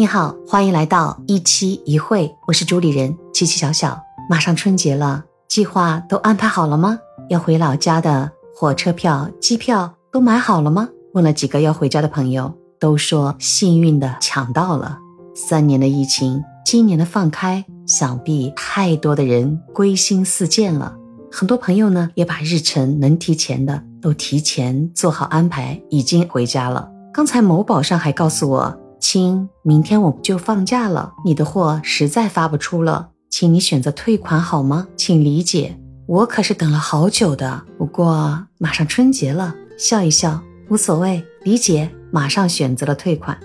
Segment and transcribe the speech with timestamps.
[0.00, 4.00] 你好，欢迎来到一期一会，我是主理人七七小小。
[4.30, 6.98] 马上春节了，计划都安排好了吗？
[7.28, 10.88] 要回老家的火车票、机票都买好了吗？
[11.12, 14.96] 问了几个要回家的朋友，都说幸运的抢到了。
[15.34, 20.96] 三年的疫情，今年的放开，想必太多的人归心似箭了。
[21.30, 26.88] 很多朋友呢，也把日程能提前的都提前做好安排，已经回家了。
[27.12, 28.79] 刚才某宝上还告诉我。
[29.00, 34.86] 亲，明天我就放假了，你的货实在发不出了，请你选择退款好吗？
[34.96, 37.64] 请理解，我可是等了好久的。
[37.78, 41.90] 不过马上春节了，笑一笑无所谓，理解。
[42.12, 43.38] 马上选择了退款。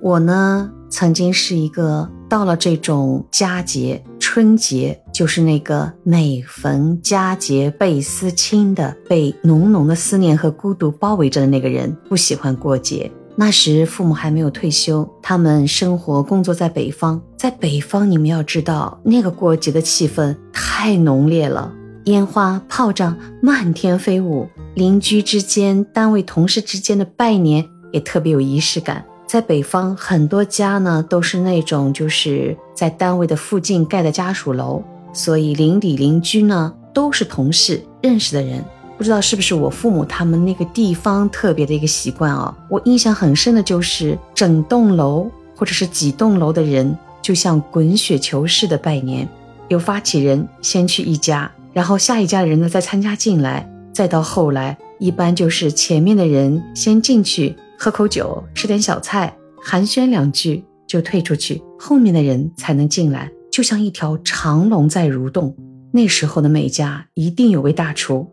[0.00, 13.12] 我呢，曾经是一个到了这种佳节，春节就是那个每逢佳节倍思亲的，被浓浓的思念和孤独包围着的那个人，不喜欢过节。
[13.40, 21.72] 那时父母还没有退休，他们生活工作在北方，在北方你们要知道，那个过节的气氛太浓烈了，
[22.04, 29.02] 烟花炮仗漫天飞舞，邻居之间、单位同事之间的拜年也特别有仪式感。
[29.26, 34.82] 在北方，很多家呢都是那种就是在单位的附近盖的家属楼，
[35.14, 38.62] 所以邻里邻居呢都是同事认识的人。
[39.00, 42.54] 不知道是不是我父母他们那个地方特别的一个习惯啊？
[42.68, 45.26] 我印象很深的就是整栋楼
[45.56, 49.26] 或者是几栋楼的人，就像滚雪球似的拜年。
[49.68, 65.56] 有发起人先去一家，然后下一家的人呢再参加进来，再到后来，一般就是前面的人先进去喝口酒，吃点小菜，寒暄两句就退出去，后面的人才能进来，就像一条长龙在蠕动。
[65.90, 68.30] 那时候的每家一定有位大厨。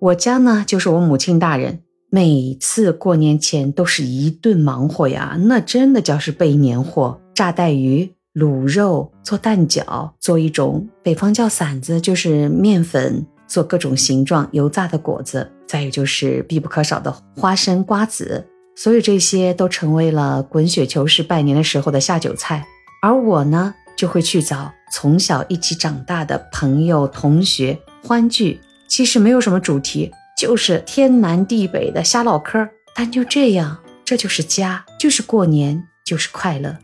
[0.00, 22.64] 我家呢，就是我母亲大人，每次过年前都是一顿忙活呀，那真的叫是备年货，炸带鱼、卤肉、做蛋饺、做一种北方叫馓子，就是面粉做各种形状油炸的果子，再有就是必不可少的花生瓜子，所有这些都成为了滚雪球式拜年的时候的下酒菜。
[23.02, 28.60] 而我呢，就会去找从小一起长大的朋友、同学欢聚。
[28.88, 32.68] 其实没有什么主题，就是天南地北的瞎唠嗑。
[32.94, 36.76] 但就这样，这就是家，就是过年，就是快乐。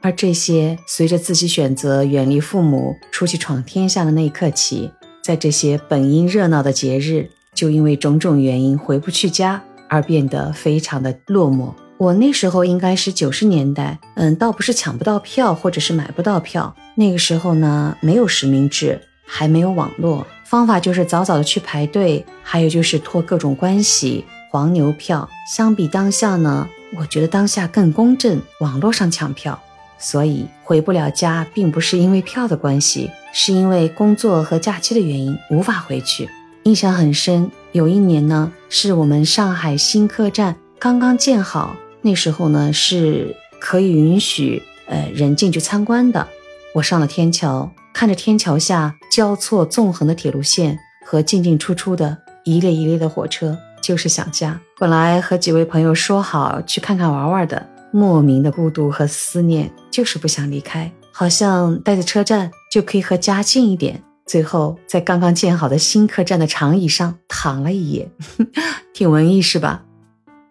[0.00, 4.90] 而这些随着自己选择远离父母，出去闯天下的那一刻起，
[5.22, 11.72] 在这些本应热闹的节日，就因为种种原因回不去家，而变得非常的落寞。
[11.98, 16.74] 我那时候应该是九十年代，嗯，倒不是抢不到票，或者是买不到票。
[16.94, 20.24] 那个时候呢，没有实名制，还没有网络。
[20.48, 25.28] 方法就是早早的去排队，还有就是托各种关系黄牛票。
[25.54, 26.66] 相比当下呢，
[26.96, 28.40] 我觉得当下更公正。
[28.60, 29.60] 网络上抢票，
[29.98, 36.30] 所以回不了家，并不是因为票的关系，是因为工作和假期的原因无法回去。
[36.62, 46.26] 印象很深，有一年呢，是我们上海新客站刚刚建好，那时候呢是可以允许呃人进去参观的。
[46.74, 47.70] 我上了天桥。
[47.94, 54.60] 看着天桥下交错纵横的铁路线和进进出出的一列一列的火车，就是想家。
[54.78, 64.00] 本来和几位朋友说好去看看玩玩的，莫名的孤独和思念，就是不想离开，好像待在车站就可以和家近一点。
[64.24, 68.08] 最后在刚刚建好的新客站的长椅上躺了一夜，
[68.94, 69.82] 挺文艺是吧？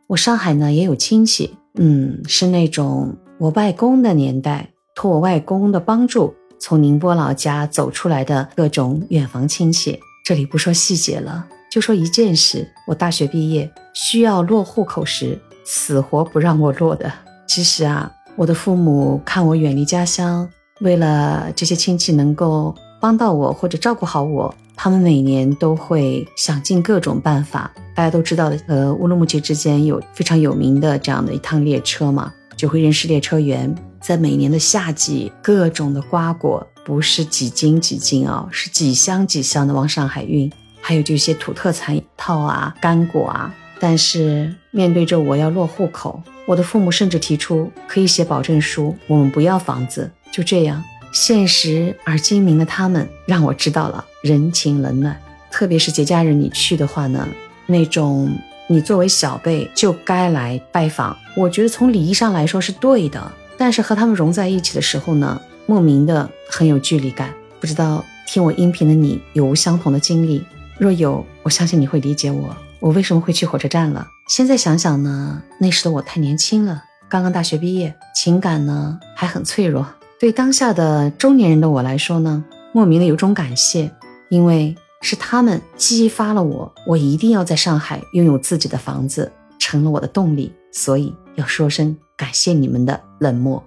[0.07, 6.33] 我上海呢也有亲戚，嗯，是那种我外公的年代，托我外公的帮助。
[6.59, 17.13] 从宁波老家走出来的各种远房亲戚，这里不说细节了，就说一件事：我大学毕业需要落户口时，死活不让我落的。
[17.47, 20.49] 其实啊，我的父母看我远离家乡，
[20.79, 27.71] 为了这些亲戚能够帮到我或者照顾好我，他们每年都会想尽各种办法。
[27.93, 33.73] 大家都知道，呃，乌鲁木齐之间有非常有名的这样的一趟列车嘛，就会认识列车员。
[34.01, 40.51] 在每年的夏季，各种的瓜果不是几斤几斤啊，是几箱几箱的往上海运。
[40.81, 43.53] 还有这些土特产套啊、干果啊。
[43.79, 50.09] 但是面对着我要落户口，我的父母甚至提出可以写保证书，我们不要房子。
[50.31, 50.83] 就这样，
[51.13, 55.19] 现实而精明的他们让我知道了人情冷暖。
[55.51, 57.27] 特别是节假日你去的话呢，
[57.65, 58.35] 那种
[58.69, 63.31] 你作为小辈就该来拜访，我觉得从礼仪上来说是对的。
[63.57, 67.33] 但是和他们融在一起的时候呢，莫名的很有距离感。
[67.59, 70.45] 不知道听我音频的你有无相同的经历？
[70.77, 72.55] 若有，我相信你会理解我。
[72.79, 74.05] 我为什么会去火车站了？
[74.27, 79.87] 现在想想呢，那时的我太年轻了，刚刚大学毕业，情感呢还很脆弱。
[80.19, 82.43] 对当下的中年人的我来说呢，
[82.73, 83.89] 莫名的有种感谢，
[84.29, 90.51] 因为是他们激发了我，我一定要在上海拥有自己的房子，成了我的动力。
[90.71, 93.63] 所以要说声感谢你们的冷漠。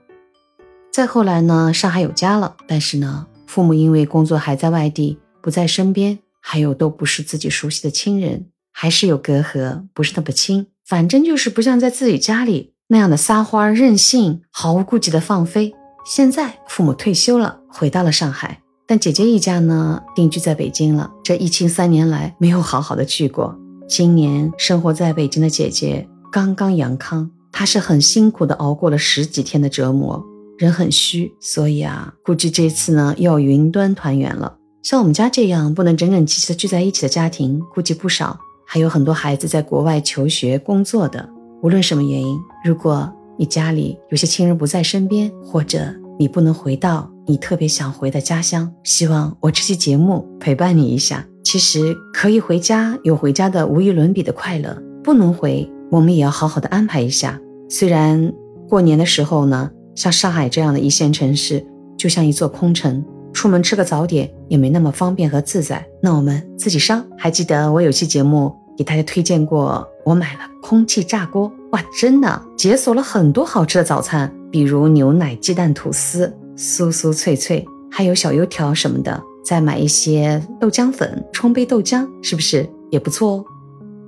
[0.93, 10.69] 再后来呢，上海有家了，但是呢，父母因为工作还在外地，不在身边，还有都不是自己熟悉的亲人，还是有隔阂，不是那么亲。
[10.87, 15.75] 反正就是不像在自己家里那样的撒欢任性，毫无顾忌的放飞。
[16.05, 21.09] 现在父母退休了，回到了上海，但姐姐一家呢，定居在北京了。
[21.23, 23.57] 这疫情三年来没有好好的聚过。
[23.89, 30.21] 今年生活在北京的姐姐刚刚阳康，她是很辛苦的熬过了十几天的折磨，
[30.59, 34.57] 人很虚，所以啊，估计这次呢要云端团圆了。
[34.83, 38.41] 像我们家这样不能整整齐齐的聚在一起的家庭，估计不少。
[38.67, 41.29] 还有很多孩子在国外求学、工作的，
[41.63, 43.09] 无论什么原因，如果
[43.39, 51.25] 你家里有些亲人不在身边，或者你不能回到你特别想回的家乡，希望我这期节目陪伴你一下。
[51.45, 54.75] 其实可以回家，有回家的无与伦比的快乐；
[55.05, 57.41] 不能回，我们也要好好的安排一下。
[57.69, 58.33] 虽然
[58.69, 61.65] 过年的时候呢，像上海这样的一线城市，
[61.97, 63.05] 就像一座空城。
[63.33, 67.01] 出门吃个早点也没那么方便和自在，那我们自己烧。
[67.17, 79.19] 还记得我有期节目给大家推荐过，我买了空气炸锅，哇，真的解锁了很多好吃的早餐，比如牛奶鸡蛋吐司，酥酥脆脆，还有小油条什么的。
[79.43, 83.45] 再买一些豆浆粉，冲杯豆浆，是不是也不错哦？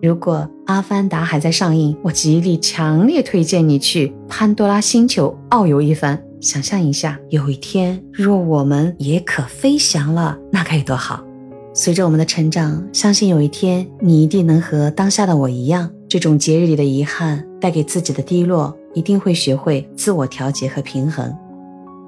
[0.03, 6.23] 如果《阿凡达》还在上映，我极力强烈推荐你去潘多拉星球遨游一番。
[6.43, 11.25] 想象一下，有一天若我们也可飞翔了，那该有多好！
[11.73, 21.35] 随着我们的成长，相信有一天你一定能和当下的我一样，这种节日里的遗憾带给自己的低落，一定会学会自我调节和平衡。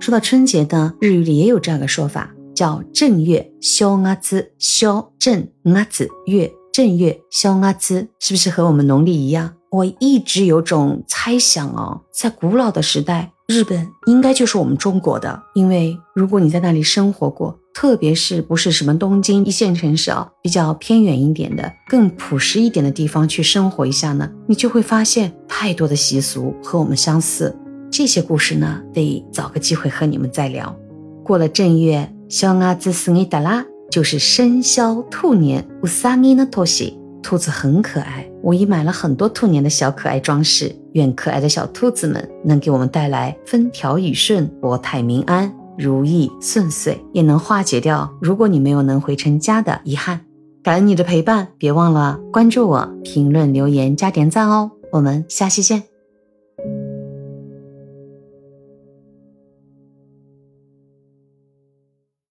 [0.00, 9.54] 说到春节呢，日语里也有这样的说法，叫正月消阿兹，消正阿子月，正月消阿兹，是不是和我们农历一样？
[9.70, 13.30] 我一直有种猜想哦，在古老的时代。
[13.46, 27.54] 日本应该就是我们中国的，因为如果你在那里生活过，特别是不是什么东京一线城市啊，比较偏远一点的、更朴实一点的地方去生活一下呢，你就会发现太多的习俗和我们相似。
[27.96, 30.74] 这些故事呢，得找个机会和你们再聊。
[31.22, 36.98] 过了正月，小阿兹斯尼达拉就是生肖兔年，乌萨尼的托西。
[37.22, 40.74] 兔子很可爱，我已买了很多兔年的小可爱装饰。
[40.94, 50.20] 愿可爱的小兔子们能给我们带来风调雨顺、国泰民安、如意顺遂，也能化解掉如果你没有能回成家的遗憾。
[50.64, 54.72] 感恩你的陪伴，别忘了关注我、评论、留言、加点赞哦。
[54.90, 55.93] 我们下期见。